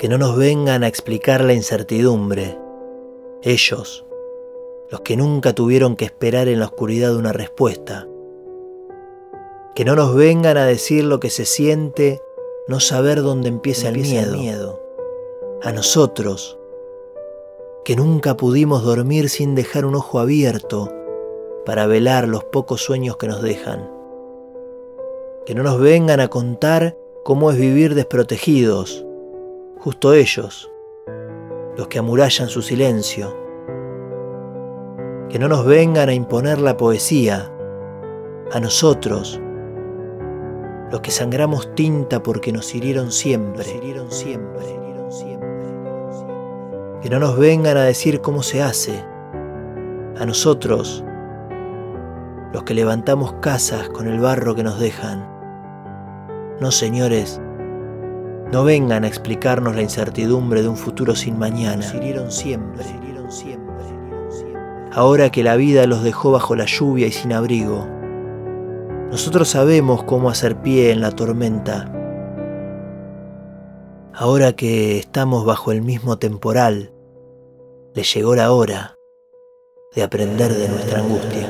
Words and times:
Que 0.00 0.08
no 0.08 0.16
nos 0.16 0.34
vengan 0.34 0.82
a 0.82 0.88
explicar 0.88 1.44
la 1.44 1.52
incertidumbre. 1.52 2.58
Ellos, 3.42 4.06
los 4.90 5.02
que 5.02 5.14
nunca 5.14 5.52
tuvieron 5.52 5.94
que 5.94 6.06
esperar 6.06 6.48
en 6.48 6.58
la 6.58 6.64
oscuridad 6.64 7.14
una 7.14 7.34
respuesta. 7.34 8.08
Que 9.74 9.84
no 9.84 9.96
nos 9.96 10.14
vengan 10.14 10.56
a 10.56 10.64
decir 10.64 11.04
lo 11.04 11.20
que 11.20 11.28
se 11.28 11.44
siente 11.44 12.22
no 12.66 12.80
saber 12.80 13.20
dónde 13.20 13.50
empieza, 13.50 13.90
el, 13.90 13.98
miedo. 13.98 14.32
el 14.32 14.38
miedo. 14.38 14.82
A 15.62 15.70
nosotros, 15.70 16.58
que 17.84 17.94
nunca 17.94 18.38
pudimos 18.38 18.82
dormir 18.82 19.28
sin 19.28 19.54
dejar 19.54 19.84
un 19.84 19.96
ojo 19.96 20.18
abierto 20.18 20.90
para 21.66 21.86
velar 21.86 22.26
los 22.26 22.44
pocos 22.44 22.82
sueños 22.82 23.18
que 23.18 23.28
nos 23.28 23.42
dejan. 23.42 23.90
Que 25.44 25.54
no 25.54 25.62
nos 25.62 25.78
vengan 25.78 26.20
a 26.20 26.28
contar 26.28 26.96
cómo 27.22 27.50
es 27.50 27.58
vivir 27.58 27.94
desprotegidos, 27.94 29.04
justo 29.80 30.12
ellos, 30.12 30.70
los 31.76 31.88
que 31.88 31.98
amurallan 31.98 32.48
su 32.48 32.62
silencio. 32.62 33.34
Que 35.28 35.38
no 35.38 35.48
nos 35.48 35.64
vengan 35.64 36.08
a 36.08 36.12
imponer 36.12 36.58
la 36.60 36.76
poesía, 36.76 37.50
a 38.52 38.60
nosotros, 38.60 39.40
los 40.90 41.00
que 41.00 41.10
sangramos 41.10 41.74
tinta 41.74 42.22
porque 42.22 42.52
nos 42.52 42.74
hirieron 42.74 43.10
siempre. 43.10 43.64
Que 47.00 47.08
no 47.08 47.18
nos 47.18 47.38
vengan 47.38 47.78
a 47.78 47.84
decir 47.84 48.20
cómo 48.20 48.42
se 48.42 48.62
hace, 48.62 49.02
a 50.18 50.26
nosotros, 50.26 51.02
los 52.52 52.64
que 52.64 52.74
levantamos 52.74 53.32
casas 53.40 53.88
con 53.88 54.06
el 54.08 54.20
barro 54.20 54.54
que 54.54 54.62
nos 54.62 54.78
dejan. 54.78 55.26
No, 56.60 56.70
señores, 56.70 57.40
no 58.52 58.64
vengan 58.64 59.04
a 59.04 59.08
explicarnos 59.08 59.76
la 59.76 59.82
incertidumbre 59.82 60.62
de 60.62 60.68
un 60.68 60.76
futuro 60.76 61.14
sin 61.14 61.38
mañana. 61.38 61.76
Nos 61.76 62.34
siempre. 62.34 62.84
Ahora 64.92 65.30
que 65.30 65.44
la 65.44 65.54
vida 65.54 65.86
los 65.86 66.02
dejó 66.02 66.32
bajo 66.32 66.56
la 66.56 66.66
lluvia 66.66 67.06
y 67.06 67.12
sin 67.12 67.32
abrigo, 67.32 67.86
nosotros 69.10 69.48
sabemos 69.48 70.02
cómo 70.02 70.30
hacer 70.30 70.56
pie 70.60 70.90
en 70.90 71.00
la 71.00 71.12
tormenta. 71.12 71.92
Ahora 74.12 74.52
que 74.52 74.98
estamos 74.98 75.44
bajo 75.46 75.70
el 75.70 75.82
mismo 75.82 76.18
temporal, 76.18 76.92
le 77.94 78.02
llegó 78.02 78.34
la 78.34 78.52
hora 78.52 78.96
de 79.94 80.02
aprender 80.02 80.52
de 80.52 80.68
nuestra 80.68 81.00
angustia. 81.00 81.48